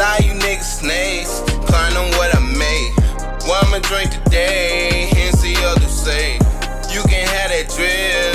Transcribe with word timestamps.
Lie, 0.00 0.20
you 0.24 0.32
niggas 0.32 0.80
snakes. 0.80 1.40
Climb 1.68 1.94
on 1.94 2.08
what 2.16 2.34
I 2.34 2.40
made. 2.40 2.94
What 3.46 3.66
I'ma 3.66 3.80
drink 3.80 4.10
today, 4.10 5.10
Hennessy 5.12 5.52
or 5.56 5.78
say. 5.90 6.36
You 6.90 7.02
can 7.02 7.28
have 7.28 7.50
that 7.50 7.68
drip. 7.76 8.29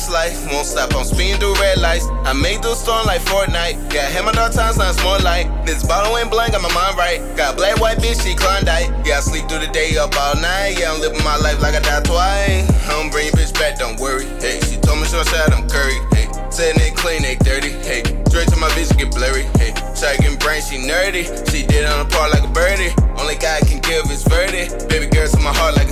Best 0.00 0.12
life, 0.12 0.48
won't 0.50 0.64
stop 0.64 0.94
on 0.94 1.04
speeding 1.04 1.36
through 1.36 1.60
red 1.60 1.76
lights. 1.76 2.08
I 2.24 2.32
made 2.32 2.62
those 2.62 2.80
storm 2.80 3.04
like 3.04 3.20
Fortnite. 3.20 3.76
Got 3.92 4.08
hammered 4.08 4.38
all 4.38 4.48
times, 4.48 4.78
now 4.78 4.88
it's 4.88 5.02
more 5.04 5.18
light. 5.18 5.44
This 5.66 5.84
bottle 5.84 6.16
ain't 6.16 6.30
blank, 6.30 6.52
got 6.52 6.62
my 6.62 6.72
mind 6.72 6.96
right. 6.96 7.20
Got 7.36 7.58
black, 7.58 7.76
white 7.80 7.98
bitch, 7.98 8.24
she 8.24 8.34
Klondike. 8.34 8.88
Yeah, 9.04 9.18
I 9.18 9.20
sleep 9.20 9.46
through 9.46 9.60
the 9.60 9.68
day 9.68 9.98
up 9.98 10.16
all 10.16 10.40
night. 10.40 10.80
Yeah, 10.80 10.92
I'm 10.92 11.02
living 11.02 11.22
my 11.22 11.36
life 11.36 11.60
like 11.60 11.74
I 11.74 11.80
died 11.80 12.06
twice. 12.06 12.64
I'm 12.88 13.10
bring 13.10 13.26
your 13.28 13.36
bitch 13.36 13.52
back, 13.60 13.76
don't 13.76 14.00
worry. 14.00 14.24
Hey, 14.40 14.56
she 14.64 14.80
told 14.80 15.00
me 15.00 15.04
short 15.04 15.28
shot, 15.28 15.52
I'm 15.52 15.68
curry. 15.68 16.00
Hey, 16.16 16.32
said 16.48 16.76
they 16.76 16.96
clean, 16.96 17.20
they 17.20 17.36
dirty. 17.36 17.76
Hey, 17.84 18.00
straight 18.32 18.48
to 18.48 18.56
my 18.56 18.72
bitch 18.72 18.96
get 18.96 19.12
blurry. 19.12 19.44
Hey, 19.60 19.76
try 20.00 20.16
getting 20.16 20.40
brain, 20.40 20.64
she 20.64 20.80
nerdy. 20.80 21.28
She 21.52 21.60
did 21.66 21.84
on 21.84 22.00
the 22.00 22.08
part 22.08 22.32
like 22.32 22.48
a 22.48 22.52
birdie. 22.56 22.96
Only 23.20 23.36
guy 23.36 23.60
can 23.68 23.84
give 23.84 24.08
his 24.08 24.24
verdict. 24.24 24.89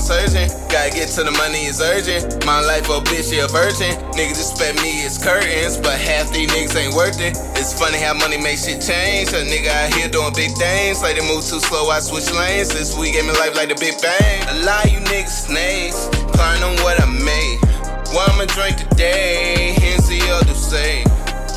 Surgeon. 0.09 0.48
Gotta 0.73 0.89
get 0.89 1.12
to 1.20 1.23
the 1.23 1.34
money 1.37 1.69
is 1.69 1.84
urgent. 1.84 2.41
My 2.48 2.64
life, 2.64 2.89
a 2.89 3.05
bitch, 3.05 3.28
she 3.28 3.45
a 3.45 3.48
virgin. 3.53 3.92
Niggas 4.17 4.41
expect 4.41 4.81
me 4.81 5.05
it's 5.05 5.20
curtains, 5.20 5.77
but 5.77 6.01
half 6.01 6.33
these 6.33 6.48
niggas 6.48 6.73
ain't 6.81 6.97
worth 6.97 7.20
it. 7.20 7.37
It's 7.61 7.77
funny 7.77 8.01
how 8.01 8.17
money 8.17 8.41
makes 8.41 8.64
shit 8.64 8.81
change. 8.81 9.29
A 9.36 9.45
nigga 9.45 9.69
out 9.69 9.92
here 9.92 10.09
doing 10.09 10.33
big 10.33 10.56
things. 10.56 11.05
Like 11.05 11.20
they 11.20 11.27
move 11.29 11.45
too 11.45 11.61
slow, 11.61 11.92
I 11.92 12.01
switch 12.01 12.33
lanes. 12.33 12.73
This 12.73 12.97
week 12.97 13.20
gave 13.20 13.29
me 13.29 13.36
life 13.36 13.53
like 13.53 13.69
the 13.69 13.77
Big 13.77 14.01
Bang. 14.01 14.41
A 14.48 14.64
lot 14.64 14.89
of 14.89 14.92
you 14.97 15.01
niggas 15.12 15.45
snakes. 15.45 16.09
Climb 16.33 16.64
on 16.64 16.81
what 16.81 16.97
I 16.97 17.05
made. 17.05 17.61
What 18.17 18.33
I'ma 18.33 18.48
drink 18.56 18.81
today? 18.81 19.77
Hennessy 19.77 20.25
or 20.33 20.41
say 20.56 21.05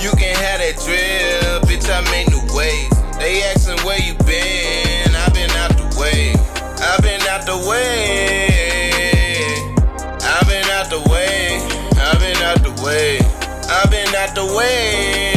You 0.03 0.11
can 0.19 0.35
have 0.35 0.59
that 0.59 0.75
drip, 0.83 1.63
bitch. 1.71 1.87
I 1.87 2.03
make 2.11 2.27
new 2.27 2.43
ways. 2.51 2.91
They 3.15 3.43
asking 3.47 3.79
where 3.87 4.01
you 4.03 4.11
been. 4.27 5.15
i 5.15 5.29
been 5.31 5.51
out 5.55 5.71
the 5.79 5.87
way. 5.95 6.35
i 6.83 6.99
been 6.99 7.21
out 7.31 7.45
the 7.47 7.55
way. 7.69 8.30
Way. 12.83 13.19
i 13.69 13.85
been 13.89 14.13
out 14.15 14.35
the 14.35 14.45
way. 14.57 15.31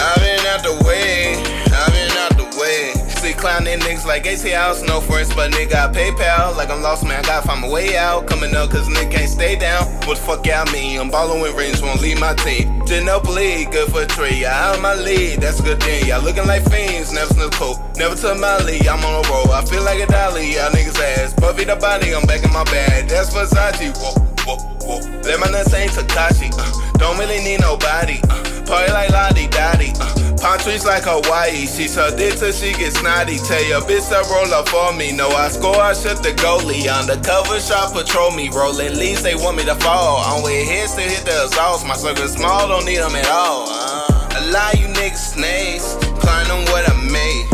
I've 0.00 0.20
been 0.20 0.46
out 0.46 0.62
the 0.62 0.84
way. 0.84 1.36
I've 1.72 1.92
been 1.92 2.10
out 2.18 2.36
the 2.36 2.58
way. 2.58 2.92
See 3.20 3.32
clowning 3.32 3.78
niggas 3.80 4.06
like 4.06 4.26
House, 4.26 4.82
no 4.82 5.00
friends, 5.00 5.32
but 5.34 5.52
nigga 5.52 5.70
got 5.70 5.94
PayPal. 5.94 6.56
Like 6.56 6.70
I'm 6.70 6.82
lost, 6.82 7.04
man, 7.04 7.20
I 7.20 7.22
gotta 7.22 7.46
find 7.46 7.60
my 7.60 7.68
way 7.68 7.96
out. 7.96 8.26
Coming 8.26 8.54
up, 8.54 8.70
cause 8.70 8.88
nigga 8.88 9.10
can't 9.10 9.30
stay 9.30 9.56
down. 9.56 9.84
What 10.06 10.16
the 10.16 10.24
fuck 10.24 10.46
y'all 10.46 10.70
mean? 10.72 10.98
I'm 10.98 11.10
ballin' 11.10 11.40
with 11.40 11.54
rings, 11.54 11.82
won't 11.82 12.00
leave 12.00 12.18
my 12.18 12.34
team. 12.34 12.80
Ginobili, 12.82 13.70
good 13.70 13.90
for 13.92 14.04
tree. 14.06 14.44
I 14.44 14.74
out 14.74 14.80
my 14.80 14.94
lead, 14.94 15.40
that's 15.40 15.60
a 15.60 15.62
good 15.62 15.82
thing. 15.82 16.06
Y'all 16.08 16.22
looking 16.22 16.46
like 16.46 16.64
fiends, 16.70 17.12
never 17.12 17.32
sniff 17.34 17.52
coke. 17.52 17.78
Never 17.96 18.16
took 18.16 18.38
my 18.38 18.58
lead, 18.64 18.86
I'm 18.88 19.04
on 19.04 19.24
a 19.24 19.28
roll. 19.28 19.50
I 19.52 19.64
feel 19.64 19.84
like 19.84 20.00
a 20.00 20.06
dolly, 20.06 20.54
y'all 20.54 20.70
niggas 20.70 20.98
ass. 20.98 21.34
Buffy 21.34 21.64
the 21.64 21.76
body, 21.76 22.14
I'm 22.14 22.26
back 22.26 22.42
in 22.42 22.52
my 22.52 22.64
bag. 22.64 23.08
That's 23.08 23.30
Versace, 23.34 23.92
whoa, 24.00 24.30
whoa, 24.46 24.56
whoa. 24.86 25.00
Let 25.22 25.40
my 25.40 25.50
nuts 25.50 25.72
ain't 25.74 25.92
Takashi, 25.92 26.50
uh, 26.54 26.98
don't 26.98 27.18
really 27.18 27.42
need 27.42 27.60
nobody. 27.60 28.20
Uh, 28.28 28.64
party 28.66 28.92
like 28.92 29.10
Lottie 29.10 29.48
Dottie, 29.48 29.92
uh, 30.00 30.36
palm 30.40 30.58
trees 30.58 30.84
like 30.84 31.04
Hawaii. 31.04 31.66
She 31.66 31.88
so 31.88 32.14
dick 32.16 32.38
till 32.38 32.52
she 32.52 32.72
gets 32.72 32.98
snotty. 33.00 33.38
Tell 33.38 33.62
your 33.64 33.80
bitch 33.82 34.08
to 34.08 34.20
roll 34.32 34.52
up 34.54 34.68
for 34.68 34.92
me. 34.92 35.12
No, 35.12 35.28
I 35.28 35.48
score, 35.48 35.76
I 35.76 35.92
shut 35.92 36.22
the 36.22 36.32
goalie. 36.32 36.88
Undercover 36.88 37.60
shot 37.60 37.92
patrol 37.92 38.30
me. 38.30 38.48
Rolling 38.48 38.96
leads, 38.96 39.22
they 39.22 39.34
want 39.34 39.56
me 39.56 39.64
to 39.64 39.74
fall. 39.76 40.18
On 40.18 40.42
with 40.42 40.68
heads 40.68 40.94
to 40.94 41.02
hit 41.02 41.24
the 41.24 41.44
exhaust. 41.44 41.86
My 41.86 41.94
circle 41.94 42.28
small, 42.28 42.68
don't 42.68 42.84
need 42.84 42.98
them 42.98 43.14
at 43.16 43.28
all. 43.28 43.66
Uh, 43.68 44.38
a 44.38 44.40
lot 44.52 44.78
you 44.78 44.86
niggas 44.86 45.34
snakes. 45.36 45.96
Climb 46.20 46.50
on 46.50 46.64
what 46.72 46.88
I 46.88 46.94
made. 47.10 47.46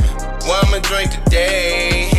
What 0.47 0.65
I'ma 0.67 0.79
drink 0.79 1.11
today? 1.11 2.16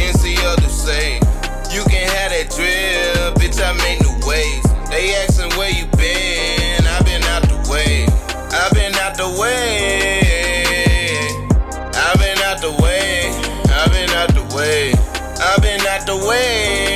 out 12.57 12.75
the 12.75 12.81
way. 12.81 13.29
I've 13.69 13.91
been 13.91 14.09
out 14.11 14.33
the 14.33 14.55
way. 14.55 14.93
I've 15.39 15.61
been 15.61 15.81
out 15.85 16.05
the 16.07 16.17
way. 16.27 16.86